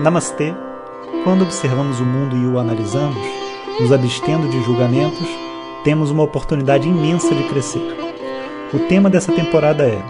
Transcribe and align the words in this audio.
Namastê! 0.00 0.54
Quando 1.24 1.42
observamos 1.42 1.98
o 1.98 2.04
mundo 2.04 2.36
e 2.36 2.46
o 2.46 2.56
analisamos, 2.56 3.18
nos 3.80 3.90
abstendo 3.90 4.48
de 4.48 4.62
julgamentos, 4.62 5.26
temos 5.82 6.12
uma 6.12 6.22
oportunidade 6.22 6.88
imensa 6.88 7.34
de 7.34 7.48
crescer. 7.48 7.82
O 8.72 8.78
tema 8.86 9.10
dessa 9.10 9.32
temporada 9.32 9.84
é 9.84 10.00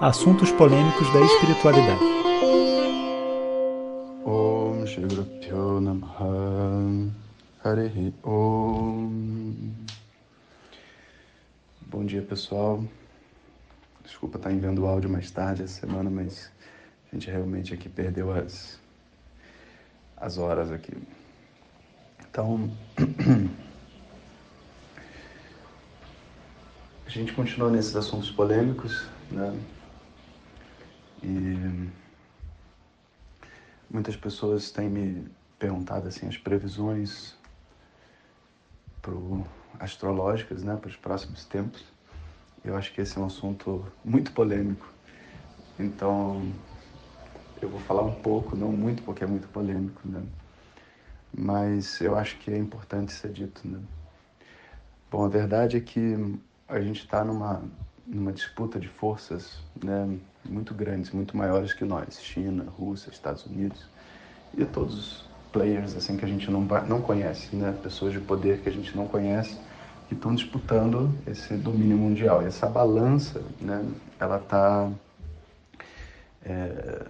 Assuntos 0.00 0.52
Polêmicos 0.52 1.12
da 1.12 1.20
Espiritualidade. 1.22 2.00
Om 4.24 4.84
Bom 11.90 12.04
dia 12.04 12.22
pessoal, 12.22 12.84
desculpa 14.04 14.36
estar 14.36 14.52
enviando 14.52 14.82
o 14.82 14.86
áudio 14.86 15.10
mais 15.10 15.32
tarde 15.32 15.64
essa 15.64 15.80
semana, 15.80 16.08
mas 16.08 16.48
a 17.10 17.16
gente 17.16 17.28
realmente 17.28 17.74
aqui 17.74 17.88
perdeu 17.88 18.32
as, 18.32 18.80
as 20.22 20.38
horas 20.38 20.70
aqui. 20.70 20.96
Então, 22.30 22.70
a 27.04 27.10
gente 27.10 27.32
continua 27.32 27.68
nesses 27.70 27.96
assuntos 27.96 28.30
polêmicos, 28.30 29.04
né? 29.30 29.60
E 31.22 31.90
muitas 33.90 34.14
pessoas 34.16 34.70
têm 34.70 34.88
me 34.88 35.28
perguntado 35.58 36.06
assim 36.08 36.28
as 36.28 36.36
previsões 36.36 37.36
pro 39.00 39.44
astrológicas, 39.78 40.62
né, 40.62 40.76
para 40.76 40.88
os 40.88 40.96
próximos 40.96 41.44
tempos. 41.44 41.84
Eu 42.64 42.76
acho 42.76 42.92
que 42.92 43.00
esse 43.00 43.18
é 43.18 43.20
um 43.20 43.26
assunto 43.26 43.84
muito 44.04 44.30
polêmico. 44.32 44.88
Então, 45.78 46.52
eu 47.64 47.70
vou 47.70 47.80
falar 47.80 48.02
um 48.02 48.14
pouco, 48.14 48.56
não 48.56 48.72
muito, 48.72 49.02
porque 49.02 49.24
é 49.24 49.26
muito 49.26 49.48
polêmico, 49.48 50.00
né? 50.04 50.22
Mas 51.32 52.00
eu 52.00 52.16
acho 52.16 52.36
que 52.38 52.50
é 52.50 52.58
importante 52.58 53.12
ser 53.12 53.30
dito, 53.30 53.66
né? 53.66 53.78
Bom, 55.10 55.24
a 55.24 55.28
verdade 55.28 55.76
é 55.76 55.80
que 55.80 56.38
a 56.68 56.80
gente 56.80 57.00
está 57.00 57.24
numa, 57.24 57.62
numa 58.06 58.32
disputa 58.32 58.80
de 58.80 58.88
forças 58.88 59.60
né, 59.82 60.18
muito 60.44 60.74
grandes, 60.74 61.10
muito 61.10 61.36
maiores 61.36 61.72
que 61.72 61.84
nós. 61.84 62.20
China, 62.20 62.64
Rússia, 62.78 63.10
Estados 63.10 63.44
Unidos 63.46 63.86
e 64.56 64.64
todos 64.64 64.94
os 64.94 65.24
players 65.52 65.94
assim 65.94 66.16
que 66.16 66.24
a 66.24 66.28
gente 66.28 66.50
não, 66.50 66.62
não 66.62 67.00
conhece, 67.00 67.54
né? 67.54 67.76
Pessoas 67.82 68.12
de 68.12 68.20
poder 68.20 68.60
que 68.60 68.68
a 68.68 68.72
gente 68.72 68.96
não 68.96 69.06
conhece 69.06 69.58
que 70.08 70.14
estão 70.14 70.34
disputando 70.34 71.10
esse 71.26 71.54
domínio 71.56 71.96
mundial. 71.96 72.42
E 72.42 72.46
essa 72.46 72.66
balança, 72.66 73.42
né, 73.60 73.82
ela 74.20 74.36
está, 74.36 74.90
é, 76.44 77.06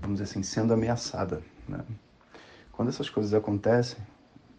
vamos 0.00 0.18
dizer 0.18 0.30
assim, 0.30 0.42
sendo 0.42 0.72
ameaçada. 0.72 1.42
Né? 1.68 1.80
Quando 2.72 2.88
essas 2.88 3.08
coisas 3.08 3.32
acontecem, 3.34 3.98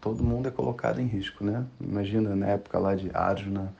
todo 0.00 0.22
mundo 0.22 0.48
é 0.48 0.50
colocado 0.50 1.00
em 1.00 1.06
risco, 1.06 1.44
né? 1.44 1.66
Imagina 1.80 2.34
na 2.34 2.46
época 2.46 2.78
lá 2.78 2.94
de 2.94 3.10
Arjuna, 3.14 3.74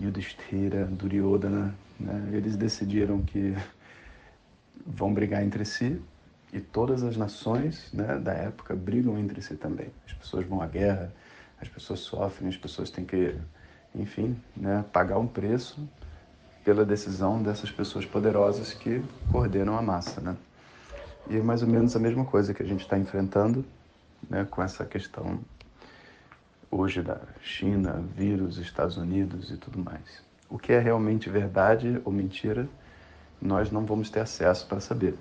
Yudhishthira, 0.00 0.84
Duryodhana, 0.86 1.74
né? 1.98 2.30
Eles 2.32 2.56
decidiram 2.56 3.22
que 3.22 3.56
vão 4.86 5.12
brigar 5.14 5.42
entre 5.42 5.64
si 5.64 6.00
e 6.52 6.60
todas 6.60 7.02
as 7.02 7.16
nações 7.16 7.90
né, 7.92 8.18
da 8.18 8.32
época 8.32 8.74
brigam 8.74 9.18
entre 9.18 9.40
si 9.40 9.56
também. 9.56 9.88
As 10.06 10.12
pessoas 10.12 10.46
vão 10.46 10.60
à 10.60 10.66
guerra, 10.66 11.12
as 11.60 11.68
pessoas 11.68 12.00
sofrem, 12.00 12.48
as 12.48 12.56
pessoas 12.56 12.90
têm 12.90 13.04
que, 13.04 13.34
enfim, 13.94 14.36
né, 14.56 14.84
pagar 14.92 15.18
um 15.18 15.26
preço 15.26 15.88
pela 16.64 16.84
decisão 16.84 17.42
dessas 17.42 17.70
pessoas 17.70 18.04
poderosas 18.04 18.72
que 18.72 19.02
coordenam 19.30 19.76
a 19.76 19.82
massa, 19.82 20.20
né? 20.20 20.36
E 21.28 21.36
é 21.36 21.42
mais 21.42 21.62
ou 21.62 21.68
menos 21.68 21.94
a 21.94 21.98
mesma 21.98 22.24
coisa 22.24 22.52
que 22.52 22.62
a 22.62 22.66
gente 22.66 22.80
está 22.80 22.98
enfrentando, 22.98 23.64
né, 24.28 24.46
com 24.48 24.62
essa 24.62 24.84
questão 24.84 25.40
hoje 26.70 27.02
da 27.02 27.20
China, 27.40 28.02
vírus, 28.16 28.58
Estados 28.58 28.96
Unidos 28.96 29.50
e 29.50 29.56
tudo 29.56 29.78
mais. 29.78 30.22
O 30.48 30.58
que 30.58 30.72
é 30.72 30.78
realmente 30.78 31.28
verdade 31.28 32.00
ou 32.04 32.12
mentira, 32.12 32.68
nós 33.40 33.70
não 33.70 33.84
vamos 33.84 34.10
ter 34.10 34.20
acesso 34.20 34.66
para 34.66 34.80
saber. 34.80 35.16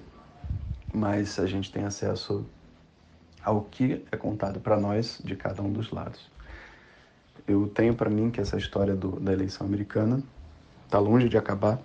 Mas 0.94 1.40
a 1.40 1.46
gente 1.46 1.72
tem 1.72 1.84
acesso 1.86 2.46
ao 3.44 3.62
que 3.62 4.06
é 4.12 4.18
contado 4.18 4.60
para 4.60 4.80
nós 4.80 5.20
de 5.24 5.36
cada 5.36 5.62
um 5.62 5.72
dos 5.72 5.92
lados. 5.92 6.30
Eu 7.48 7.68
tenho 7.68 7.96
para 7.96 8.10
mim 8.10 8.30
que 8.30 8.40
essa 8.40 8.58
história 8.58 8.96
do, 8.96 9.20
da 9.20 9.34
eleição 9.34 9.66
americana 9.66 10.22
está 10.92 11.00
longe 11.00 11.30
de 11.30 11.38
acabar 11.38 11.80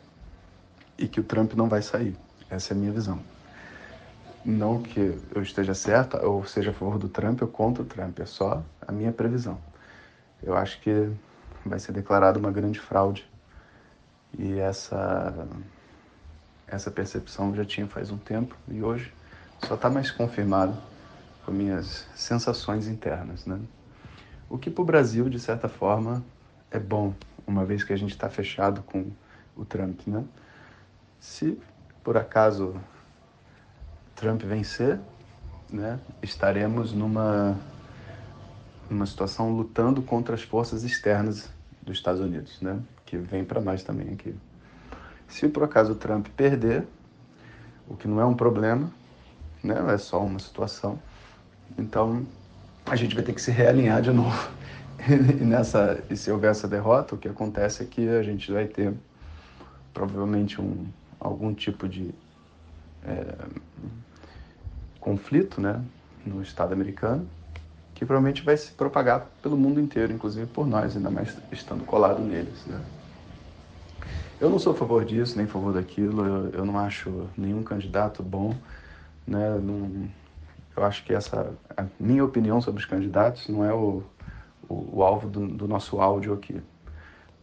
e 0.98 1.06
que 1.06 1.20
o 1.20 1.22
Trump 1.22 1.54
não 1.54 1.68
vai 1.68 1.80
sair. 1.80 2.16
Essa 2.50 2.74
é 2.74 2.76
a 2.76 2.78
minha 2.78 2.90
visão. 2.90 3.20
Não 4.44 4.82
que 4.82 5.16
eu 5.32 5.42
esteja 5.42 5.74
certa 5.74 6.26
ou 6.26 6.44
seja 6.44 6.72
a 6.72 6.74
favor 6.74 6.98
do 6.98 7.08
Trump 7.08 7.40
ou 7.40 7.46
contra 7.46 7.84
o 7.84 7.86
Trump, 7.86 8.18
é 8.18 8.26
só 8.26 8.64
a 8.82 8.90
minha 8.90 9.12
previsão. 9.12 9.58
Eu 10.42 10.56
acho 10.56 10.80
que 10.80 11.08
vai 11.64 11.78
ser 11.78 11.92
declarada 11.92 12.36
uma 12.36 12.50
grande 12.50 12.80
fraude 12.80 13.24
e 14.36 14.58
essa 14.58 15.46
essa 16.66 16.90
percepção 16.90 17.54
já 17.54 17.64
tinha 17.64 17.86
faz 17.86 18.10
um 18.10 18.18
tempo 18.18 18.56
e 18.66 18.82
hoje 18.82 19.12
só 19.68 19.76
está 19.76 19.88
mais 19.88 20.10
confirmado 20.10 20.76
com 21.44 21.52
minhas 21.52 22.08
sensações 22.16 22.88
internas, 22.88 23.46
né? 23.46 23.60
O 24.50 24.58
que 24.58 24.68
para 24.68 24.82
o 24.82 24.84
Brasil, 24.84 25.28
de 25.28 25.38
certa 25.38 25.68
forma, 25.68 26.24
é 26.72 26.78
bom, 26.78 27.14
uma 27.46 27.64
vez 27.64 27.84
que 27.84 27.92
a 27.92 27.96
gente 27.96 28.10
está 28.10 28.28
fechado 28.28 28.82
com 28.82 29.10
o 29.56 29.64
Trump, 29.64 30.00
né? 30.06 30.24
Se 31.20 31.58
por 32.02 32.16
acaso 32.16 32.74
Trump 34.14 34.42
vencer, 34.42 34.98
né, 35.70 35.98
estaremos 36.22 36.92
numa 36.92 37.56
numa 38.88 39.04
situação 39.04 39.50
lutando 39.50 40.00
contra 40.00 40.34
as 40.34 40.42
forças 40.42 40.84
externas 40.84 41.50
dos 41.82 41.96
Estados 41.96 42.20
Unidos, 42.20 42.60
né, 42.60 42.78
que 43.04 43.16
vem 43.16 43.44
para 43.44 43.60
nós 43.60 43.82
também 43.82 44.12
aqui. 44.12 44.34
Se 45.26 45.48
por 45.48 45.64
acaso 45.64 45.96
Trump 45.96 46.28
perder, 46.36 46.86
o 47.88 47.96
que 47.96 48.06
não 48.06 48.20
é 48.20 48.24
um 48.24 48.34
problema, 48.34 48.88
né, 49.62 49.74
é 49.92 49.98
só 49.98 50.24
uma 50.24 50.38
situação, 50.38 51.00
então 51.76 52.24
a 52.86 52.94
gente 52.94 53.14
vai 53.14 53.24
ter 53.24 53.32
que 53.32 53.42
se 53.42 53.50
realinhar 53.50 54.00
de 54.00 54.12
novo. 54.12 54.48
e, 55.40 55.44
nessa, 55.44 56.02
e 56.10 56.16
se 56.16 56.30
houver 56.30 56.50
essa 56.50 56.66
derrota, 56.66 57.14
o 57.14 57.18
que 57.18 57.28
acontece 57.28 57.82
é 57.82 57.86
que 57.86 58.08
a 58.08 58.22
gente 58.22 58.50
vai 58.50 58.66
ter 58.66 58.94
provavelmente 59.92 60.60
um, 60.60 60.86
algum 61.20 61.54
tipo 61.54 61.88
de 61.88 62.14
é, 63.04 63.34
conflito 65.00 65.60
né, 65.60 65.82
no 66.24 66.42
Estado 66.42 66.72
americano, 66.72 67.28
que 67.94 68.04
provavelmente 68.04 68.42
vai 68.42 68.56
se 68.56 68.72
propagar 68.72 69.26
pelo 69.42 69.56
mundo 69.56 69.80
inteiro, 69.80 70.12
inclusive 70.12 70.46
por 70.46 70.66
nós, 70.66 70.96
ainda 70.96 71.10
mais 71.10 71.36
estando 71.52 71.84
colado 71.84 72.20
neles. 72.20 72.64
Né? 72.66 72.80
Eu 74.40 74.50
não 74.50 74.58
sou 74.58 74.74
a 74.74 74.76
favor 74.76 75.04
disso, 75.04 75.36
nem 75.36 75.46
a 75.46 75.48
favor 75.48 75.72
daquilo, 75.72 76.24
eu, 76.24 76.48
eu 76.50 76.64
não 76.64 76.78
acho 76.78 77.26
nenhum 77.36 77.62
candidato 77.62 78.22
bom, 78.22 78.54
né? 79.26 79.58
Não, 79.62 80.08
eu 80.76 80.84
acho 80.84 81.04
que 81.04 81.14
essa, 81.14 81.54
a 81.74 81.86
minha 81.98 82.22
opinião 82.22 82.60
sobre 82.60 82.80
os 82.80 82.86
candidatos 82.86 83.48
não 83.48 83.64
é 83.64 83.72
o, 83.72 84.02
o, 84.68 84.98
o 84.98 85.02
alvo 85.02 85.28
do, 85.28 85.46
do, 85.46 85.68
nosso 85.68 86.00
áudio 86.00 86.32
aqui, 86.32 86.60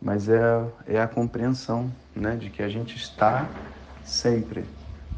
mas 0.01 0.27
é, 0.29 0.65
é 0.87 1.01
a 1.01 1.07
compreensão 1.07 1.91
né, 2.15 2.35
de 2.35 2.49
que 2.49 2.61
a 2.61 2.69
gente 2.69 2.95
está 2.95 3.49
sempre 4.03 4.65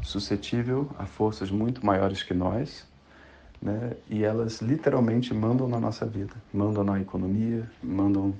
suscetível 0.02 0.88
a 0.98 1.06
forças 1.06 1.50
muito 1.50 1.84
maiores 1.84 2.22
que 2.22 2.32
nós, 2.32 2.86
né, 3.60 3.92
e 4.08 4.24
elas 4.24 4.60
literalmente 4.60 5.34
mandam 5.34 5.66
na 5.66 5.80
nossa 5.80 6.06
vida, 6.06 6.34
mandam 6.52 6.84
na 6.84 7.00
economia, 7.00 7.68
mandam 7.82 8.34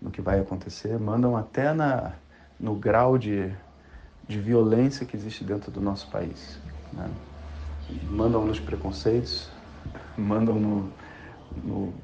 no 0.00 0.10
que 0.10 0.20
vai 0.20 0.40
acontecer, 0.40 0.98
mandam 0.98 1.36
até 1.36 1.72
na, 1.72 2.12
no 2.60 2.74
grau 2.74 3.16
de, 3.16 3.50
de 4.28 4.38
violência 4.38 5.06
que 5.06 5.16
existe 5.16 5.42
dentro 5.44 5.70
do 5.70 5.80
nosso 5.80 6.10
país. 6.10 6.58
Né? 6.92 7.10
mandam 8.10 8.44
nos 8.44 8.58
preconceitos, 8.58 9.48
mandam 10.16 10.54
no, 10.56 10.92
no, 11.62 11.94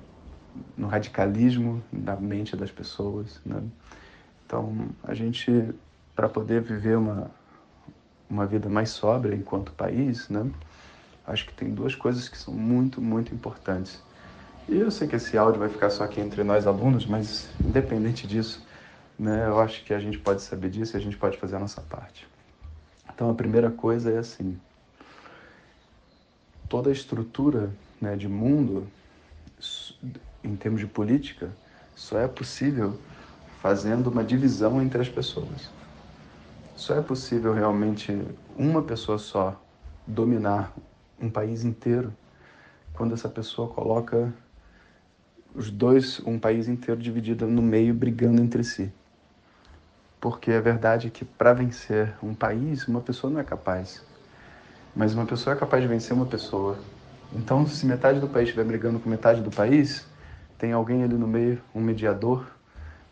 no 0.77 0.87
radicalismo 0.87 1.83
da 1.93 2.17
mente 2.17 2.57
das 2.57 2.71
pessoas. 2.71 3.41
Né? 3.45 3.63
Então, 4.47 4.89
a 5.03 5.15
gente, 5.15 5.75
para 6.15 6.29
poder 6.29 6.61
viver 6.61 6.97
uma, 6.97 7.31
uma 8.29 8.47
vida 8.47 8.69
mais 8.69 8.91
sóbria 8.91 9.35
enquanto 9.35 9.73
país, 9.73 10.29
né? 10.29 10.51
acho 11.27 11.47
que 11.47 11.53
tem 11.53 11.73
duas 11.73 11.95
coisas 11.95 12.29
que 12.29 12.37
são 12.37 12.53
muito, 12.53 13.01
muito 13.01 13.35
importantes. 13.35 14.03
E 14.69 14.77
eu 14.79 14.91
sei 14.91 15.09
que 15.09 15.17
esse 15.17 15.37
áudio 15.37 15.61
vai 15.61 15.69
ficar 15.69 15.91
só 15.91 16.05
aqui 16.05 16.21
entre 16.21 16.45
nós 16.45 16.67
alunos, 16.67 17.07
mas 17.07 17.49
independente 17.61 18.27
disso, 18.27 18.65
né, 19.19 19.47
eu 19.47 19.61
acho 19.61 19.85
que 19.85 19.93
a 19.93 19.99
gente 19.99 20.19
pode 20.19 20.43
saber 20.43 20.71
disso 20.71 20.97
e 20.97 20.99
a 20.99 21.01
gente 21.01 21.17
pode 21.17 21.37
fazer 21.39 21.57
a 21.57 21.59
nossa 21.59 21.81
parte. 21.81 22.27
Então 23.15 23.31
a 23.31 23.35
primeira 23.35 23.71
coisa 23.71 24.11
é 24.11 24.19
assim: 24.19 24.59
toda 26.69 26.91
a 26.91 26.93
estrutura 26.93 27.71
né, 28.01 28.17
de 28.17 28.29
mundo, 28.29 28.87
em 30.43 30.57
termos 30.57 30.81
de 30.81 30.87
política, 30.87 31.51
só 31.95 32.19
é 32.19 32.29
possível 32.29 32.99
fazendo 33.61 34.09
uma 34.09 34.25
divisão 34.25 34.83
entre 34.83 35.01
as 35.01 35.09
pessoas. 35.09 35.71
Só 36.75 36.97
é 36.97 37.03
possível 37.03 37.53
realmente 37.53 38.21
uma 38.57 38.83
pessoa 38.83 39.19
só 39.19 39.61
dominar 40.07 40.73
um 41.21 41.31
país 41.31 41.65
inteiro 41.65 42.13
quando 42.93 43.15
essa 43.15 43.29
pessoa 43.29 43.69
coloca 43.69 44.33
os 45.55 45.71
dois, 45.71 46.21
um 46.27 46.39
país 46.39 46.67
inteiro 46.67 47.01
dividido 47.01 47.47
no 47.47 47.63
meio, 47.63 47.95
brigando 47.95 48.43
entre 48.43 48.65
si. 48.65 48.93
Porque 50.21 50.51
a 50.53 50.61
verdade 50.61 51.09
é 51.09 51.11
que 51.11 51.25
para 51.25 51.53
vencer 51.53 52.15
um 52.23 52.35
país, 52.35 52.87
uma 52.89 53.01
pessoa 53.01 53.33
não 53.33 53.41
é 53.41 53.45
capaz. 53.45 54.05
Mas 54.95 55.15
uma 55.15 55.27
pessoa 55.27 55.55
é 55.55 55.59
capaz 55.59 55.83
de 55.83 55.89
vencer 55.89 56.17
uma 56.17 56.27
pessoa. 56.27 56.79
Então, 57.33 57.67
se 57.67 57.87
metade 57.87 58.21
do 58.21 58.29
país 58.29 58.49
estiver 58.49 58.65
brigando 58.65 58.99
com 58.99 59.09
metade 59.09 59.41
do 59.41 59.51
país, 59.51 60.07
tem 60.63 60.71
alguém 60.71 61.03
ali 61.03 61.17
no 61.17 61.27
meio, 61.27 61.61
um 61.75 61.81
mediador, 61.81 62.47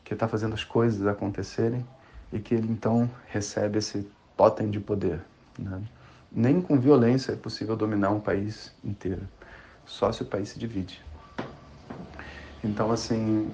que 0.05 0.14
está 0.14 0.29
fazendo 0.29 0.55
as 0.55 0.62
coisas 0.62 1.05
acontecerem 1.05 1.85
e 2.32 2.38
que 2.38 2.55
ele 2.55 2.70
então 2.70 3.11
recebe 3.26 3.76
esse 3.76 4.08
totem 4.37 4.70
de 4.70 4.79
poder. 4.79 5.20
Né? 5.58 5.82
Nem 6.31 6.62
com 6.62 6.79
violência 6.79 7.32
é 7.32 7.35
possível 7.35 7.75
dominar 7.75 8.11
um 8.11 8.20
país 8.20 8.73
inteiro, 8.85 9.23
só 9.85 10.12
se 10.12 10.23
o 10.23 10.26
país 10.26 10.50
se 10.50 10.61
divide. 10.61 11.02
Então, 12.62 12.93
assim, 12.93 13.50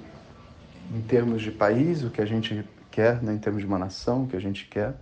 em 0.95 1.01
termos 1.01 1.41
de 1.41 1.51
país, 1.51 2.05
o 2.05 2.11
que 2.11 2.21
a 2.21 2.27
gente 2.27 2.69
quer, 2.91 3.23
né, 3.23 3.33
em 3.33 3.39
termos 3.39 3.63
de 3.63 3.67
uma 3.67 3.79
nação, 3.79 4.25
o 4.25 4.29
que 4.29 4.37
a 4.37 4.41
gente 4.41 4.67
quer 4.67 4.95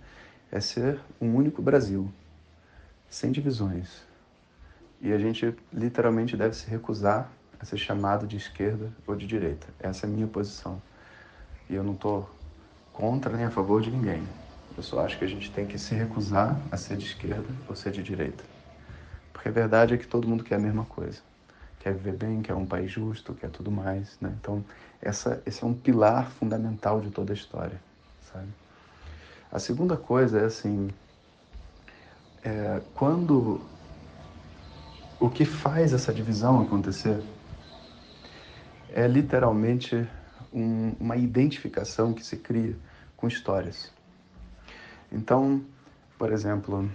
é 0.49 0.61
ser 0.61 1.01
um 1.19 1.35
único 1.35 1.61
Brasil, 1.61 2.09
sem 3.09 3.29
divisões. 3.29 4.03
E 5.01 5.11
a 5.11 5.17
gente 5.17 5.53
literalmente 5.73 6.37
deve 6.37 6.55
se 6.55 6.65
recusar 6.69 7.34
a 7.59 7.65
ser 7.65 7.77
chamado 7.77 8.27
de 8.27 8.37
esquerda 8.37 8.91
ou 9.05 9.15
de 9.15 9.25
direita. 9.25 9.67
Essa 9.79 10.05
é 10.05 10.09
a 10.09 10.11
minha 10.11 10.27
posição. 10.27 10.81
E 11.69 11.75
eu 11.75 11.83
não 11.83 11.93
estou 11.93 12.29
contra 12.93 13.35
nem 13.35 13.45
a 13.45 13.51
favor 13.51 13.81
de 13.81 13.91
ninguém. 13.91 14.23
Eu 14.77 14.83
só 14.83 15.05
acho 15.05 15.17
que 15.17 15.25
a 15.25 15.27
gente 15.27 15.51
tem 15.51 15.65
que 15.65 15.77
se 15.77 15.95
recusar 15.95 16.59
a 16.71 16.77
ser 16.77 16.97
de 16.97 17.05
esquerda 17.05 17.47
ou 17.67 17.75
ser 17.75 17.91
de 17.91 18.03
direita. 18.03 18.43
Porque 19.31 19.49
a 19.49 19.51
verdade 19.51 19.93
é 19.93 19.97
que 19.97 20.07
todo 20.07 20.27
mundo 20.27 20.43
quer 20.43 20.55
a 20.55 20.59
mesma 20.59 20.85
coisa. 20.85 21.21
Quer 21.79 21.93
viver 21.93 22.13
bem, 22.13 22.41
quer 22.41 22.55
um 22.55 22.65
país 22.65 22.91
justo, 22.91 23.33
quer 23.33 23.49
tudo 23.49 23.69
mais. 23.71 24.17
Né? 24.19 24.33
Então, 24.39 24.63
essa, 25.01 25.41
esse 25.45 25.63
é 25.63 25.67
um 25.67 25.73
pilar 25.73 26.29
fundamental 26.31 26.99
de 26.99 27.09
toda 27.09 27.31
a 27.31 27.35
história. 27.35 27.79
Sabe? 28.31 28.47
A 29.51 29.59
segunda 29.59 29.95
coisa 29.95 30.39
é 30.39 30.45
assim: 30.45 30.89
é, 32.43 32.81
quando 32.95 33.61
o 35.19 35.29
que 35.29 35.45
faz 35.45 35.93
essa 35.93 36.13
divisão 36.13 36.61
acontecer 36.61 37.21
é 38.95 39.05
literalmente 39.09 40.07
um, 40.53 40.93
uma 40.97 41.17
identificação 41.17 42.13
que 42.13 42.25
se 42.25 42.37
cria 42.37 42.75
com 43.17 43.27
histórias. 43.27 43.91
Então, 45.11 45.61
por 46.17 46.31
exemplo, 46.31 46.89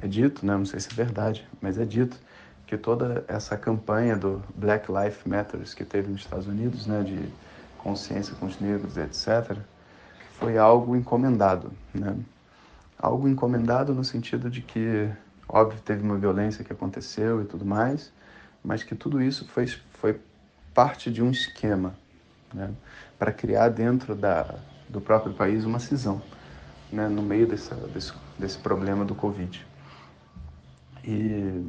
é 0.00 0.08
dito, 0.08 0.46
né, 0.46 0.56
não 0.56 0.64
sei 0.64 0.80
se 0.80 0.90
é 0.90 0.94
verdade, 0.94 1.46
mas 1.60 1.78
é 1.78 1.84
dito 1.84 2.18
que 2.66 2.78
toda 2.78 3.22
essa 3.28 3.54
campanha 3.54 4.16
do 4.16 4.42
Black 4.56 4.90
Lives 4.90 5.18
Matter 5.26 5.60
que 5.76 5.84
teve 5.84 6.10
nos 6.10 6.22
Estados 6.22 6.46
Unidos, 6.46 6.86
né, 6.86 7.02
de 7.02 7.28
consciência 7.76 8.34
com 8.36 8.46
os 8.46 8.58
negros, 8.58 8.96
etc., 8.96 9.58
foi 10.38 10.56
algo 10.56 10.96
encomendado, 10.96 11.70
né? 11.94 12.16
Algo 12.98 13.28
encomendado 13.28 13.94
no 13.94 14.02
sentido 14.02 14.48
de 14.48 14.62
que, 14.62 15.08
óbvio, 15.48 15.78
teve 15.84 16.02
uma 16.02 16.16
violência 16.16 16.64
que 16.64 16.72
aconteceu 16.72 17.42
e 17.42 17.44
tudo 17.44 17.64
mais, 17.64 18.10
mas 18.64 18.82
que 18.82 18.94
tudo 18.94 19.20
isso 19.22 19.46
foi, 19.48 19.66
foi 19.66 20.18
parte 20.74 21.10
de 21.10 21.22
um 21.22 21.30
esquema, 21.30 21.94
né? 22.52 22.70
Para 23.18 23.32
criar 23.32 23.68
dentro 23.68 24.14
da, 24.14 24.54
do 24.88 25.00
próprio 25.00 25.32
país 25.32 25.64
uma 25.64 25.78
cisão 25.78 26.22
né, 26.92 27.08
no 27.08 27.22
meio 27.22 27.46
desse, 27.46 27.74
desse, 27.74 28.12
desse 28.38 28.58
problema 28.58 29.04
do 29.04 29.14
Covid. 29.14 29.66
E 31.02 31.64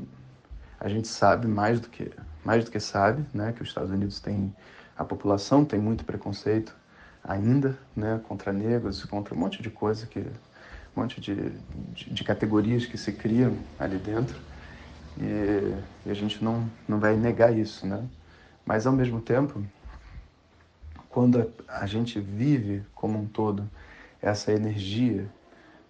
a 0.80 0.90
gente 0.90 1.08
sabe 1.08 1.48
mais 1.48 1.80
do 1.80 1.90
que 1.90 2.12
mais 2.44 2.66
do 2.66 2.72
que 2.72 2.80
sabe, 2.80 3.26
né, 3.34 3.54
que 3.54 3.62
os 3.64 3.70
Estados 3.70 3.90
Unidos 3.90 4.20
tem 4.20 4.54
a 4.98 5.06
população 5.06 5.64
tem 5.64 5.80
muito 5.80 6.04
preconceito 6.04 6.76
ainda, 7.24 7.78
né, 7.96 8.20
contra 8.28 8.52
negros, 8.52 9.06
contra 9.06 9.34
um 9.34 9.38
monte 9.38 9.64
de 9.64 9.70
coisa 9.70 10.06
que 10.06 10.20
um 10.20 11.02
monte 11.02 11.22
de, 11.22 11.52
de, 11.94 12.14
de 12.14 12.24
categorias 12.24 12.86
que 12.86 12.98
se 12.98 13.14
criam 13.14 13.58
ali 13.80 13.98
dentro 13.98 14.38
e, 15.18 15.74
e, 16.06 16.12
a 16.12 16.14
gente 16.14 16.44
não 16.44 16.70
não 16.88 17.00
vai 17.00 17.16
negar 17.16 17.58
isso, 17.58 17.88
né? 17.88 18.04
Mas 18.66 18.88
ao 18.88 18.94
mesmo 18.94 19.20
tempo, 19.20 19.62
quando 21.10 21.52
a, 21.68 21.86
gente 21.86 22.20
vive 22.20 22.84
como 22.96 23.20
um 23.20 23.28
todo 23.28 23.70
essa 24.22 24.52
energia 24.52 25.30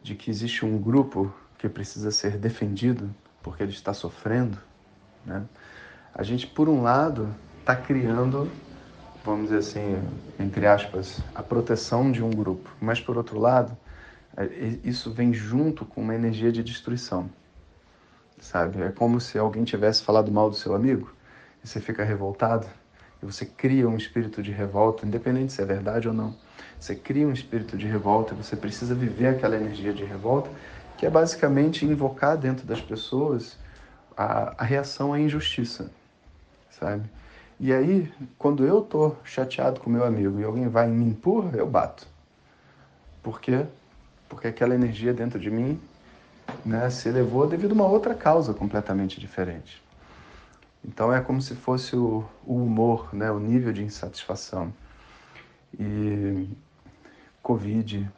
de 0.02 0.16
que 0.16 0.30
existe 0.30 0.66
um 0.66 0.78
grupo 0.78 1.34
que 1.58 1.70
precisa 1.70 2.12
ser 2.12 2.38
defendido 2.38 3.14
porque 3.42 3.64
ele 3.64 3.72
está 3.72 3.94
sofrendo, 3.94 4.58
né? 5.26 5.44
A 6.14 6.24
gente, 6.24 6.46
por 6.46 6.70
um 6.70 6.82
lado, 6.82 7.34
está 7.60 7.76
criando, 7.76 8.52
vamos 9.24 9.46
dizer 9.46 9.58
assim, 9.60 10.04
entre 10.40 10.68
aspas, 10.68 11.20
a 11.34 11.42
proteção 11.42 12.12
de 12.12 12.24
um 12.24 12.30
grupo, 12.30 12.70
mas 12.80 13.00
por 13.00 13.18
outro 13.18 13.40
lado, 13.40 13.76
é, 14.36 14.46
isso 14.84 15.12
vem 15.12 15.34
junto 15.34 15.86
com 15.86 16.02
uma 16.02 16.14
energia 16.14 16.52
de 16.52 16.64
destruição, 16.64 17.30
sabe? 18.40 18.82
É 18.82 18.90
como 18.90 19.20
se 19.20 19.38
alguém 19.38 19.64
tivesse 19.64 20.04
falado 20.04 20.32
mal 20.32 20.50
do 20.50 20.56
seu 20.56 20.76
amigo 20.76 21.12
e 21.64 21.68
você 21.68 21.80
fica 21.80 22.04
revoltado 22.04 22.68
e 23.22 23.26
você 23.26 23.46
cria 23.46 23.88
um 23.88 23.96
espírito 23.96 24.44
de 24.44 24.52
revolta, 24.52 25.06
independente 25.06 25.54
se 25.54 25.62
é 25.62 25.66
verdade 25.66 26.10
ou 26.10 26.14
não. 26.14 26.36
Você 26.78 26.94
cria 26.94 27.26
um 27.26 27.32
espírito 27.32 27.78
de 27.78 27.88
revolta, 27.88 28.36
você 28.36 28.56
precisa 28.56 28.94
viver 28.94 29.28
aquela 29.28 29.56
energia 29.56 29.94
de 29.94 30.04
revolta, 30.04 30.50
que 30.98 31.06
é 31.06 31.10
basicamente 31.10 31.86
invocar 31.86 32.38
dentro 32.38 32.68
das 32.68 32.82
pessoas 32.82 33.58
a, 34.16 34.54
a 34.58 34.64
reação 34.66 35.14
à 35.14 35.20
injustiça, 35.20 35.90
sabe? 36.70 37.10
E 37.60 37.72
aí, 37.72 38.12
quando 38.38 38.66
eu 38.66 38.82
tô 38.82 39.16
chateado 39.24 39.80
com 39.80 39.90
meu 39.90 40.04
amigo 40.04 40.40
e 40.40 40.44
alguém 40.44 40.68
vai 40.68 40.90
e 40.90 40.92
me 40.92 41.06
empurra, 41.06 41.58
eu 41.58 41.68
bato. 41.68 42.06
Por 43.22 43.40
quê? 43.40 43.66
Porque 44.28 44.48
aquela 44.48 44.76
energia 44.76 45.14
dentro 45.14 45.40
de 45.40 45.50
mim 45.50 45.80
né, 46.66 46.90
se 46.90 47.08
elevou 47.08 47.48
devido 47.48 47.72
a 47.72 47.76
uma 47.76 47.88
outra 47.88 48.14
causa 48.14 48.54
completamente 48.54 49.20
diferente. 49.20 49.83
Então 50.86 51.14
é 51.14 51.22
como 51.22 51.42
se 51.42 51.56
fosse 51.56 51.96
o, 51.96 52.26
o 52.46 52.56
humor, 52.56 53.14
né, 53.14 53.32
o 53.32 53.40
nível 53.40 53.72
de 53.72 53.84
insatisfação. 53.84 54.74
E 55.80 56.50
Covid, 57.42 58.10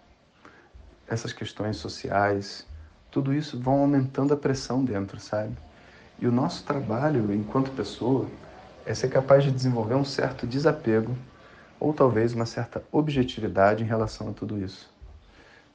essas 1.07 1.31
questões 1.31 1.77
sociais, 1.77 2.65
tudo 3.11 3.33
isso 3.33 3.59
vão 3.59 3.81
aumentando 3.81 4.33
a 4.33 4.37
pressão 4.37 4.83
dentro, 4.83 5.19
sabe? 5.19 5.55
E 6.19 6.27
o 6.27 6.31
nosso 6.31 6.63
trabalho 6.63 7.33
enquanto 7.33 7.71
pessoa 7.71 8.27
é 8.85 8.93
ser 8.93 9.09
capaz 9.09 9.43
de 9.43 9.51
desenvolver 9.51 9.95
um 9.95 10.05
certo 10.05 10.47
desapego 10.47 11.15
ou 11.79 11.93
talvez 11.93 12.33
uma 12.33 12.45
certa 12.45 12.83
objetividade 12.91 13.83
em 13.83 13.87
relação 13.87 14.29
a 14.29 14.33
tudo 14.33 14.57
isso, 14.57 14.93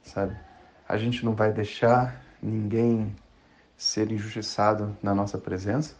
sabe? 0.03 0.35
A 0.87 0.97
gente 0.97 1.23
não 1.23 1.33
vai 1.33 1.51
deixar 1.51 2.21
ninguém 2.41 3.15
ser 3.77 4.11
injustiçado 4.11 4.95
na 5.01 5.15
nossa 5.15 5.37
presença, 5.37 5.95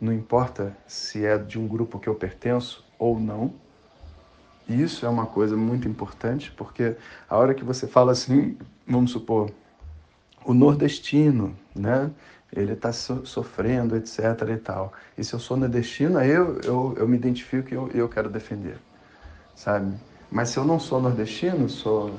não 0.00 0.12
importa 0.12 0.76
se 0.86 1.24
é 1.24 1.36
de 1.36 1.58
um 1.58 1.66
grupo 1.66 1.98
que 1.98 2.08
eu 2.08 2.14
pertenço 2.14 2.84
ou 2.98 3.18
não. 3.18 3.52
Isso 4.68 5.06
é 5.06 5.08
uma 5.08 5.26
coisa 5.26 5.56
muito 5.56 5.88
importante, 5.88 6.50
porque 6.52 6.96
a 7.28 7.36
hora 7.36 7.54
que 7.54 7.64
você 7.64 7.86
fala 7.86 8.12
assim, 8.12 8.56
vamos 8.86 9.10
supor, 9.12 9.50
o 10.44 10.52
nordestino, 10.52 11.54
né? 11.74 12.10
Ele 12.52 12.72
está 12.72 12.92
so 12.92 13.26
sofrendo, 13.26 13.96
etc. 13.96 14.18
e 14.54 14.56
tal. 14.56 14.92
E 15.16 15.24
se 15.24 15.34
eu 15.34 15.38
sou 15.38 15.56
nordestino, 15.56 16.18
aí 16.18 16.30
eu, 16.30 16.58
eu, 16.60 16.94
eu 16.98 17.08
me 17.08 17.16
identifico 17.16 17.72
e 17.72 17.74
eu, 17.74 17.88
eu 17.94 18.08
quero 18.08 18.28
defender, 18.28 18.78
sabe? 19.54 19.94
Mas 20.30 20.50
se 20.50 20.58
eu 20.58 20.64
não 20.64 20.78
sou 20.78 21.00
nordestino, 21.00 21.68
sou, 21.68 22.18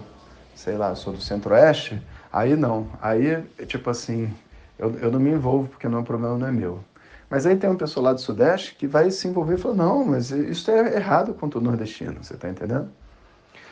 sei 0.56 0.78
lá, 0.78 0.96
sou 0.96 1.14
do 1.14 1.22
centro-oeste, 1.22 2.02
aí 2.32 2.56
não. 2.56 2.88
Aí, 3.02 3.44
tipo 3.68 3.90
assim, 3.90 4.34
eu, 4.78 4.96
eu 5.00 5.12
não 5.12 5.20
me 5.20 5.32
envolvo 5.32 5.70
porque 5.70 5.88
não, 5.88 6.02
o 6.02 6.04
problema 6.04 6.38
não 6.38 6.48
é 6.48 6.52
meu. 6.52 6.84
Mas 7.30 7.46
aí 7.46 7.56
tem 7.56 7.70
uma 7.70 7.78
pessoa 7.78 8.06
lá 8.06 8.14
do 8.14 8.20
Sudeste 8.20 8.76
que 8.76 8.88
vai 8.88 9.12
se 9.12 9.28
envolver 9.28 9.56
e 9.56 9.58
falar: 9.58 9.76
não, 9.76 10.04
mas 10.04 10.32
isso 10.32 10.72
é 10.72 10.96
errado 10.96 11.34
contra 11.34 11.60
o 11.60 11.62
nordestino, 11.62 12.24
você 12.24 12.34
está 12.34 12.50
entendendo? 12.50 12.90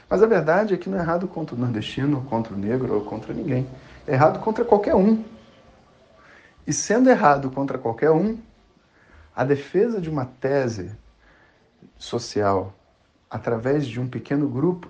Mas 0.09 0.21
a 0.21 0.27
verdade 0.27 0.73
é 0.73 0.77
que 0.77 0.89
não 0.89 0.97
é 0.97 1.01
errado 1.01 1.27
contra 1.27 1.55
o 1.55 1.59
nordestino, 1.59 2.21
contra 2.29 2.53
o 2.53 2.57
negro 2.57 2.93
ou 2.93 3.01
contra 3.01 3.33
ninguém. 3.33 3.67
É 4.05 4.13
errado 4.13 4.39
contra 4.39 4.63
qualquer 4.63 4.95
um. 4.95 5.23
E 6.65 6.71
sendo 6.71 7.09
errado 7.09 7.49
contra 7.49 7.77
qualquer 7.77 8.11
um, 8.11 8.37
a 9.35 9.43
defesa 9.43 9.99
de 9.99 10.09
uma 10.09 10.25
tese 10.25 10.91
social 11.97 12.73
através 13.29 13.85
de 13.85 13.99
um 13.99 14.07
pequeno 14.07 14.47
grupo, 14.47 14.89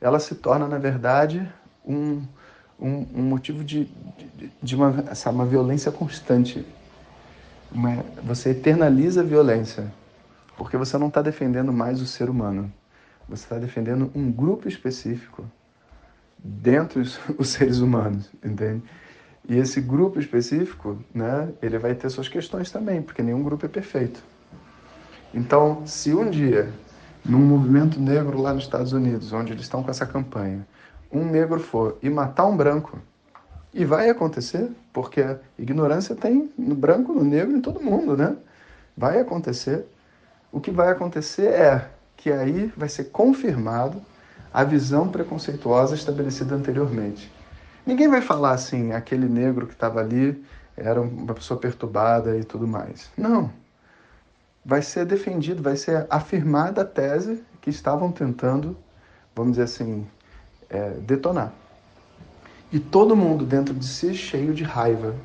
ela 0.00 0.18
se 0.18 0.34
torna, 0.34 0.66
na 0.66 0.78
verdade, 0.78 1.46
um, 1.84 2.22
um, 2.78 3.06
um 3.14 3.22
motivo 3.22 3.62
de, 3.62 3.84
de, 4.36 4.52
de 4.62 4.74
uma, 4.74 4.94
uma 5.30 5.44
violência 5.44 5.92
constante 5.92 6.64
uma, 7.72 8.04
você 8.22 8.50
eternaliza 8.50 9.20
a 9.20 9.24
violência, 9.24 9.92
porque 10.56 10.76
você 10.76 10.98
não 10.98 11.08
está 11.08 11.22
defendendo 11.22 11.72
mais 11.72 12.00
o 12.00 12.06
ser 12.06 12.28
humano. 12.28 12.72
Você 13.28 13.44
está 13.44 13.58
defendendo 13.58 14.10
um 14.14 14.30
grupo 14.30 14.68
específico 14.68 15.44
dentre 16.38 17.00
os, 17.00 17.20
os 17.38 17.48
seres 17.48 17.78
humanos, 17.78 18.30
entende? 18.44 18.82
E 19.48 19.56
esse 19.56 19.80
grupo 19.80 20.18
específico, 20.18 20.98
né, 21.14 21.48
ele 21.62 21.78
vai 21.78 21.94
ter 21.94 22.10
suas 22.10 22.28
questões 22.28 22.70
também, 22.70 23.00
porque 23.00 23.22
nenhum 23.22 23.42
grupo 23.42 23.66
é 23.66 23.68
perfeito. 23.68 24.22
Então, 25.32 25.86
se 25.86 26.12
um 26.12 26.28
dia, 26.28 26.68
num 27.24 27.38
movimento 27.38 28.00
negro 28.00 28.40
lá 28.40 28.52
nos 28.52 28.64
Estados 28.64 28.92
Unidos, 28.92 29.32
onde 29.32 29.52
eles 29.52 29.62
estão 29.62 29.82
com 29.82 29.90
essa 29.90 30.04
campanha, 30.04 30.66
um 31.10 31.24
negro 31.24 31.58
for 31.58 31.98
e 32.02 32.10
matar 32.10 32.46
um 32.46 32.56
branco, 32.56 32.98
e 33.72 33.84
vai 33.84 34.10
acontecer, 34.10 34.68
porque 34.92 35.24
ignorância 35.58 36.14
tem 36.14 36.50
no 36.58 36.74
branco, 36.74 37.12
no 37.12 37.22
negro, 37.22 37.56
em 37.56 37.60
todo 37.60 37.80
mundo, 37.80 38.16
né? 38.16 38.36
Vai 38.96 39.20
acontecer. 39.20 39.86
O 40.52 40.60
que 40.60 40.70
vai 40.70 40.88
acontecer 40.90 41.46
é 41.46 41.88
que 42.16 42.30
aí 42.30 42.72
vai 42.76 42.88
ser 42.88 43.04
confirmado 43.04 44.02
a 44.52 44.64
visão 44.64 45.08
preconceituosa 45.08 45.94
estabelecida 45.94 46.54
anteriormente. 46.54 47.32
Ninguém 47.86 48.08
vai 48.08 48.20
falar 48.20 48.52
assim, 48.52 48.92
aquele 48.92 49.28
negro 49.28 49.66
que 49.66 49.72
estava 49.72 50.00
ali 50.00 50.44
era 50.76 51.00
uma 51.00 51.34
pessoa 51.34 51.58
perturbada 51.58 52.36
e 52.36 52.44
tudo 52.44 52.66
mais. 52.66 53.10
Não. 53.16 53.50
Vai 54.64 54.82
ser 54.82 55.06
defendido, 55.06 55.62
vai 55.62 55.76
ser 55.76 56.06
afirmada 56.10 56.82
a 56.82 56.84
tese 56.84 57.42
que 57.60 57.70
estavam 57.70 58.10
tentando, 58.10 58.76
vamos 59.34 59.52
dizer 59.52 59.64
assim, 59.64 60.06
é, 60.68 60.90
detonar. 61.00 61.52
E 62.72 62.78
todo 62.78 63.16
mundo 63.16 63.44
dentro 63.44 63.74
de 63.74 63.84
si 63.84 64.14
cheio 64.14 64.54
de 64.54 64.62
raiva 64.62 65.16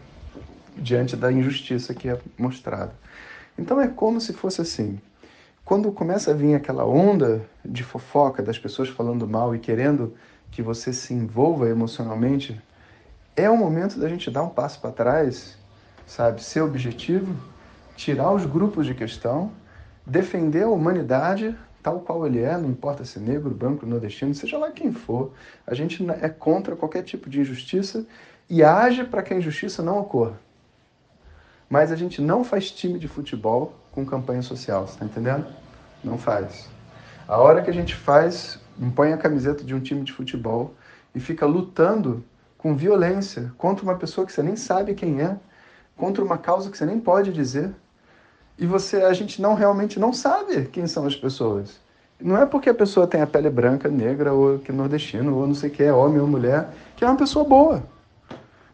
diante 0.76 1.16
da 1.16 1.32
injustiça 1.32 1.94
que 1.94 2.10
é 2.10 2.20
mostrada. 2.38 2.94
Então 3.58 3.80
é 3.80 3.88
como 3.88 4.20
se 4.20 4.34
fosse 4.34 4.62
assim: 4.62 5.00
quando 5.64 5.92
começa 5.92 6.32
a 6.32 6.34
vir 6.34 6.56
aquela 6.56 6.86
onda 6.86 7.46
de 7.64 7.84
fofoca 7.84 8.42
das 8.42 8.58
pessoas 8.58 8.90
falando 8.90 9.28
mal 9.28 9.56
e 9.56 9.60
querendo 9.60 10.16
que 10.50 10.64
você 10.64 10.92
se 10.92 11.14
envolva 11.14 11.70
emocionalmente, 11.70 12.60
é 13.36 13.50
o 13.50 13.58
momento 13.58 14.00
da 14.00 14.10
gente 14.10 14.32
dar 14.32 14.42
um 14.42 14.50
passo 14.50 14.82
para 14.82 14.92
trás, 14.92 15.58
sabe? 16.08 16.44
Ser 16.44 16.62
objetivo, 16.62 17.36
tirar 17.96 18.32
os 18.32 18.46
grupos 18.46 18.88
de 18.88 18.96
questão, 18.96 19.52
defender 20.06 20.64
a 20.64 20.70
humanidade 20.70 21.56
tal 21.86 22.00
qual 22.00 22.26
ele 22.26 22.42
é, 22.42 22.58
não 22.58 22.68
importa 22.68 23.06
se 23.06 23.20
negro, 23.20 23.52
branco, 23.52 23.86
nordestino, 23.86 24.34
seja 24.34 24.58
lá 24.58 24.72
quem 24.72 24.92
for. 24.92 25.32
A 25.68 25.76
gente 25.76 26.04
é 26.20 26.28
contra 26.28 26.76
qualquer 26.76 27.04
tipo 27.04 27.30
de 27.30 27.40
injustiça 27.40 28.04
e 28.50 28.64
age 28.64 29.04
para 29.04 29.22
que 29.22 29.36
a 29.36 29.38
injustiça 29.38 29.84
não 29.84 30.00
ocorra. 30.00 30.34
Mas 31.70 31.92
a 31.92 31.96
gente 31.96 32.20
não 32.24 32.44
faz 32.44 32.72
time 32.72 32.98
de 32.98 33.08
futebol 33.08 33.76
com 33.92 34.04
campanha 34.04 34.42
social, 34.42 34.88
você 34.88 34.98
tá 34.98 35.06
entendendo? 35.06 35.46
Não 36.04 36.18
faz. 36.18 36.68
A 37.28 37.38
hora 37.38 37.62
que 37.62 37.70
a 37.70 37.74
gente 37.74 37.94
faz 37.94 38.60
põe 38.96 39.14
a 39.14 39.18
camiseta 39.18 39.64
de 39.64 39.76
um 39.76 39.80
time 39.80 40.04
de 40.04 40.12
futebol 40.12 40.74
e 41.14 41.20
fica 41.20 41.46
lutando 41.46 42.24
com 42.58 42.76
violência 42.76 43.54
contra 43.60 43.84
uma 43.84 43.96
pessoa 43.96 44.26
que 44.26 44.34
você 44.34 44.42
nem 44.42 44.56
sabe 44.56 44.96
quem 44.96 45.22
é, 45.22 45.38
contra 45.96 46.24
uma 46.24 46.40
causa 46.40 46.72
que 46.72 46.78
você 46.80 46.86
nem 46.86 47.00
pode 47.00 47.32
dizer, 47.32 47.72
e 48.58 48.66
você 48.66 48.98
a 48.98 49.14
gente 49.14 49.42
não 49.42 49.54
realmente 49.54 50.00
não 50.00 50.14
sabe 50.14 50.66
quem 50.66 50.88
são 50.88 51.06
as 51.06 51.16
pessoas. 51.16 51.80
Não 52.20 52.38
é 52.38 52.46
porque 52.46 52.70
a 52.70 52.74
pessoa 52.74 53.06
tem 53.06 53.22
a 53.22 53.28
pele 53.28 53.50
branca, 53.50 53.90
negra 53.90 54.32
ou 54.32 54.60
que 54.60 54.72
nordestino 54.72 55.36
ou 55.36 55.46
não 55.46 55.54
sei 55.54 55.70
o 55.70 55.74
que 55.74 55.84
é 55.84 55.92
homem 55.92 56.22
ou 56.22 56.28
mulher, 56.28 56.70
que 56.96 57.04
é 57.04 57.08
uma 57.08 57.18
pessoa 57.18 57.44
boa. 57.44 57.84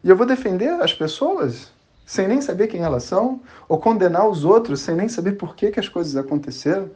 E 0.04 0.10
eu 0.10 0.16
vou 0.16 0.28
defender 0.28 0.70
as 0.82 0.94
pessoas 0.94 1.72
sem 2.06 2.28
nem 2.28 2.42
saber 2.42 2.68
quem 2.68 2.82
elas 2.82 3.04
são, 3.04 3.40
ou 3.70 3.80
condenar 3.80 4.28
os 4.28 4.44
outros 4.44 4.82
sem 4.82 4.96
nem 4.96 5.08
saber 5.08 5.34
por 5.34 5.56
que, 5.56 5.72
que 5.72 5.80
as 5.80 5.88
coisas 5.88 6.18
aconteceram. 6.18 6.90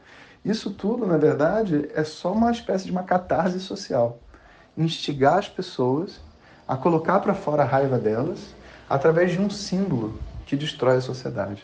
Isso 0.43 0.71
tudo, 0.71 1.07
na 1.07 1.17
verdade, 1.17 1.89
é 1.95 2.03
só 2.03 2.33
uma 2.33 2.51
espécie 2.51 2.85
de 2.85 2.91
uma 2.91 3.03
catarse 3.03 3.59
social. 3.61 4.19
Instigar 4.77 5.37
as 5.37 5.47
pessoas 5.47 6.19
a 6.67 6.75
colocar 6.75 7.21
para 7.21 7.33
fora 7.33 7.63
a 7.63 7.65
raiva 7.65 7.97
delas 7.97 8.53
através 8.89 9.31
de 9.31 9.39
um 9.39 9.49
símbolo 9.49 10.19
que 10.45 10.57
destrói 10.57 10.97
a 10.97 11.01
sociedade. 11.01 11.63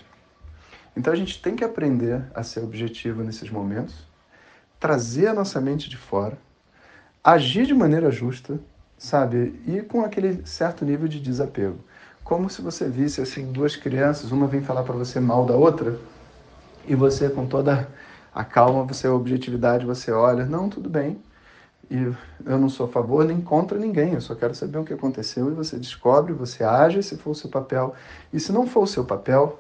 Então 0.96 1.14
a 1.14 1.16
gente 1.16 1.42
tem 1.42 1.56
que 1.56 1.64
aprender 1.64 2.24
a 2.34 2.44
ser 2.44 2.62
objetivo 2.62 3.24
nesses 3.24 3.50
momentos, 3.50 3.96
trazer 4.80 5.28
a 5.28 5.34
nossa 5.34 5.62
mente 5.62 5.90
de 5.90 5.98
fora, 5.98 6.38
agir 7.24 7.66
de 7.66 7.74
maneira 7.74 8.12
justa, 8.12 8.60
sabe? 8.98 9.60
E 9.66 9.82
com 9.82 10.02
aquele 10.02 10.46
certo 10.46 10.84
nível 10.84 11.08
de 11.08 11.20
desapego. 11.20 11.80
Como 12.24 12.50
se 12.50 12.62
você 12.62 12.88
visse 12.88 13.22
assim 13.22 13.52
duas 13.52 13.76
crianças, 13.76 14.32
uma 14.32 14.48
vem 14.48 14.62
falar 14.62 14.84
para 14.84 14.96
você 14.96 15.20
mal 15.20 15.46
da 15.46 15.56
outra, 15.56 15.98
e 16.88 16.96
você 16.96 17.30
com 17.30 17.46
toda 17.46 17.88
a 18.34 18.44
calma, 18.44 18.84
você 18.84 19.08
a 19.08 19.14
objetividade, 19.14 19.86
você 19.86 20.12
olha, 20.12 20.46
não, 20.46 20.70
tudo 20.70 20.90
bem. 20.90 21.22
E 21.90 21.96
eu 22.46 22.58
não 22.58 22.70
sou 22.70 22.86
a 22.86 22.90
favor 22.90 23.26
nem 23.26 23.42
contra 23.42 23.78
ninguém, 23.78 24.14
eu 24.14 24.22
só 24.22 24.34
quero 24.34 24.56
saber 24.56 24.78
o 24.78 24.84
que 24.86 24.94
aconteceu 24.94 25.52
e 25.52 25.54
você 25.54 25.78
descobre, 25.78 26.32
você 26.32 26.64
age 26.64 27.04
se 27.04 27.18
for 27.18 27.32
o 27.32 27.36
seu 27.36 27.50
papel. 27.50 27.94
E 28.32 28.40
se 28.40 28.52
não 28.52 28.66
for 28.66 28.84
o 28.84 28.88
seu 28.88 29.04
papel, 29.04 29.60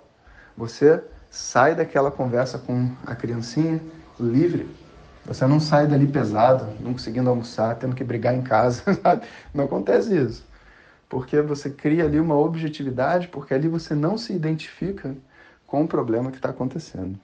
você 0.56 1.04
sai 1.32 1.74
daquela 1.74 2.12
conversa 2.12 2.60
com 2.60 2.92
a 3.08 3.16
criancinha 3.16 3.82
livre. 4.20 4.70
Você 5.26 5.48
não 5.48 5.60
sai 5.60 5.88
dali 5.88 6.06
pesado, 6.06 6.68
não 6.82 6.92
conseguindo 6.94 7.30
almoçar, 7.30 7.76
tendo 7.76 7.96
que 7.96 8.04
brigar 8.04 8.36
em 8.36 8.42
casa, 8.42 8.84
sabe? 9.02 9.26
Não 9.54 9.66
acontece 9.66 10.16
isso. 10.16 10.46
Porque 11.08 11.42
você 11.42 11.70
cria 11.70 12.06
ali 12.06 12.20
uma 12.20 12.38
objetividade, 12.38 13.30
porque 13.30 13.54
ali 13.54 13.68
você 13.68 13.96
não 13.96 14.18
se 14.18 14.34
identifica 14.34 15.16
com 15.66 15.84
o 15.84 15.88
problema 15.88 16.32
que 16.32 16.38
está 16.38 16.50
acontecendo. 16.50 17.18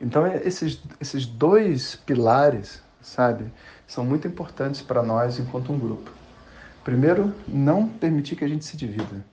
Então, 0.00 0.26
é, 0.26 0.42
esses, 0.44 0.82
esses 1.00 1.24
dois 1.24 1.94
pilares, 1.94 2.82
sabe, 3.00 3.44
são 3.86 4.04
muito 4.04 4.26
importantes 4.26 4.82
para 4.82 5.02
nós 5.02 5.38
enquanto 5.38 5.72
um 5.72 5.78
grupo. 5.78 6.10
Primeiro, 6.82 7.32
não 7.46 7.86
permitir 7.86 8.34
que 8.34 8.44
a 8.44 8.48
gente 8.48 8.64
se 8.64 8.76
divida. 8.76 9.24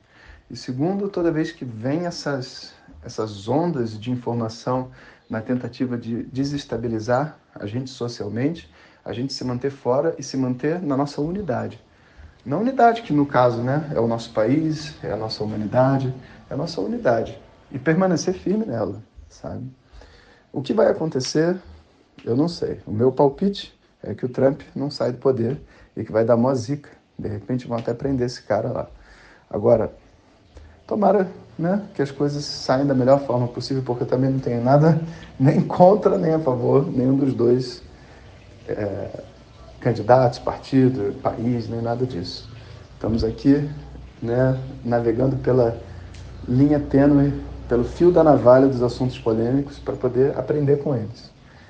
E 0.49 0.55
segundo, 0.55 1.09
toda 1.09 1.31
vez 1.31 1.51
que 1.51 1.63
vem 1.63 2.05
essas, 2.05 2.73
essas 3.03 3.47
ondas 3.47 3.99
de 3.99 4.09
informação 4.09 4.89
na 5.29 5.41
tentativa 5.41 5.95
de 5.95 6.23
desestabilizar 6.23 7.37
a 7.53 7.67
gente 7.67 7.89
socialmente, 7.91 8.71
a 9.05 9.13
gente 9.13 9.31
se 9.31 9.43
manter 9.43 9.69
fora 9.69 10.15
e 10.17 10.23
se 10.23 10.35
manter 10.35 10.81
na 10.81 10.97
nossa 10.97 11.21
unidade. 11.21 11.79
Na 12.43 12.57
unidade 12.57 13.03
que, 13.03 13.13
no 13.13 13.25
caso, 13.25 13.61
né, 13.61 13.91
é 13.93 13.99
o 13.99 14.07
nosso 14.07 14.33
país, 14.33 14.95
é 15.03 15.11
a 15.11 15.17
nossa 15.17 15.43
humanidade, 15.43 16.13
é 16.49 16.53
a 16.53 16.57
nossa 16.57 16.81
unidade. 16.81 17.39
E 17.71 17.77
permanecer 17.77 18.33
firme 18.33 18.65
nela, 18.65 19.03
sabe? 19.29 19.69
O 20.51 20.63
que 20.63 20.73
vai 20.73 20.87
acontecer, 20.87 21.59
eu 22.25 22.35
não 22.35 22.47
sei. 22.47 22.81
O 22.87 22.91
meu 22.91 23.11
palpite 23.11 23.77
é 24.01 24.15
que 24.15 24.25
o 24.25 24.29
Trump 24.29 24.61
não 24.75 24.89
sai 24.89 25.11
do 25.11 25.19
poder 25.19 25.61
e 25.95 26.03
que 26.03 26.11
vai 26.11 26.25
dar 26.25 26.37
mó 26.37 26.51
zica. 26.55 26.89
De 27.17 27.27
repente 27.27 27.67
vão 27.67 27.77
até 27.77 27.93
prender 27.93 28.25
esse 28.25 28.41
cara 28.41 28.69
lá. 28.69 28.89
Agora, 29.49 29.93
tomara 30.89 31.29
né, 31.57 31.83
que 31.93 32.01
as 32.01 32.09
coisas 32.09 32.43
saiam 32.43 32.87
da 32.87 32.95
melhor 32.95 33.19
forma 33.21 33.47
possível, 33.47 33.83
porque 33.85 34.03
eu 34.03 34.07
também 34.07 34.31
não 34.31 34.39
tenho 34.39 34.63
nada 34.63 34.99
nem 35.39 35.61
contra 35.61 36.17
nem 36.17 36.33
a 36.33 36.39
favor, 36.39 36.91
nenhum 36.91 37.15
dos 37.15 37.35
dois 37.35 37.83
é, 38.67 39.21
candidatos, 39.79 40.39
partido, 40.39 41.13
país, 41.21 41.69
nem 41.69 41.79
nada 41.79 42.07
disso. 42.07 42.49
Estamos 42.95 43.23
aqui 43.23 43.69
né, 44.19 44.59
navegando 44.83 45.35
pela 45.37 45.77
linha 46.47 46.79
tênue 46.79 47.39
pelo 47.67 47.83
fio 47.83 48.11
da 48.11 48.23
navalha 48.23 48.67
dos 48.67 48.81
assuntos 48.81 49.19
polêmicos 49.19 49.77
para 49.77 49.95
poder 49.95 50.35
aprender 50.35 50.77
com 50.77 50.95
eles. 50.95 51.29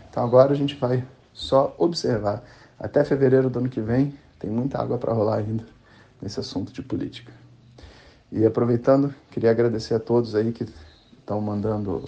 Então 0.09 0.23
agora 0.23 0.53
a 0.53 0.55
gente 0.55 0.75
vai 0.75 1.03
só 1.33 1.75
observar. 1.77 2.41
Até 2.79 3.03
fevereiro 3.03 3.49
do 3.49 3.59
ano 3.59 3.67
que 3.67 3.81
vem 3.81 4.13
tem 4.39 4.49
muita 4.49 4.81
água 4.81 4.97
para 4.97 5.11
rolar 5.11 5.39
ainda 5.39 5.65
nesse 6.21 6.39
assunto 6.39 6.71
de 6.71 6.81
política. 6.81 7.33
E 8.31 8.45
aproveitando, 8.45 9.13
queria 9.31 9.50
agradecer 9.50 9.95
a 9.95 10.00
todos 10.00 10.36
aí 10.36 10.51
que 10.51 10.65
estão 11.19 11.41
mandando, 11.41 12.03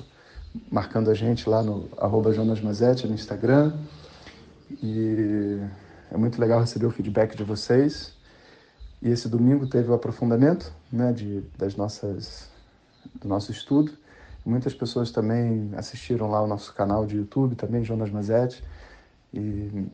marcando 0.72 1.10
a 1.10 1.14
gente 1.14 1.50
lá 1.50 1.64
no 1.64 1.90
arroba 1.98 2.32
Jonas 2.32 2.62
Mazetti 2.62 3.08
no 3.08 3.14
Instagram. 3.14 3.74
E 4.84 5.60
é 6.12 6.18
muito 6.18 6.40
legal 6.40 6.60
receber 6.60 6.86
o 6.86 6.92
feedback 6.92 7.36
de 7.36 7.44
vocês. 7.44 8.14
E 9.02 9.10
esse 9.10 9.28
domingo 9.28 9.68
teve 9.68 9.90
o 9.90 9.94
aprofundamento 9.94 10.72
né, 10.92 11.12
de, 11.12 11.44
das 11.58 11.76
nossas 11.76 12.50
do 13.16 13.28
nosso 13.28 13.52
estudo. 13.52 13.92
Muitas 14.46 14.74
pessoas 14.74 15.12
também 15.12 15.72
assistiram 15.76 16.30
lá 16.30 16.42
o 16.42 16.48
nosso 16.48 16.74
canal 16.74 17.06
de 17.06 17.18
YouTube, 17.18 17.56
também 17.56 17.84
Jonas 17.84 18.12
Mazetti, 18.12 18.64
e 19.34 19.88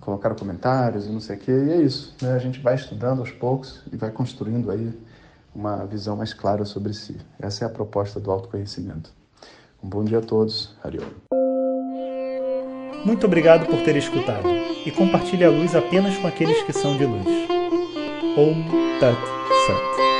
colocaram 0.00 0.34
comentários 0.34 1.06
e 1.06 1.10
não 1.10 1.20
sei 1.20 1.36
o 1.36 1.38
quê. 1.38 1.52
E 1.52 1.70
é 1.72 1.76
isso, 1.80 2.14
né? 2.20 2.32
A 2.32 2.38
gente 2.38 2.60
vai 2.60 2.74
estudando 2.74 3.20
aos 3.20 3.30
poucos 3.30 3.82
e 3.92 3.96
vai 3.96 4.10
construindo 4.10 4.70
aí 4.70 4.92
uma 5.54 5.84
visão 5.86 6.16
mais 6.16 6.32
clara 6.32 6.64
sobre 6.64 6.94
si. 6.94 7.16
Essa 7.40 7.64
é 7.64 7.66
a 7.66 7.70
proposta 7.70 8.18
do 8.18 8.30
autoconhecimento. 8.30 9.10
Um 9.82 9.88
bom 9.88 10.04
dia 10.04 10.18
a 10.18 10.22
todos. 10.22 10.74
Ariel. 10.82 11.08
Muito 13.04 13.26
obrigado 13.26 13.66
por 13.66 13.82
ter 13.82 13.96
escutado 13.96 14.48
e 14.86 14.90
compartilhe 14.90 15.44
a 15.44 15.50
luz 15.50 15.74
apenas 15.74 16.16
com 16.16 16.26
aqueles 16.26 16.62
que 16.62 16.72
são 16.72 16.96
de 16.96 17.04
luz. 17.04 17.26
Om 18.36 18.98
Tat 19.00 19.18
Sat. 19.66 20.11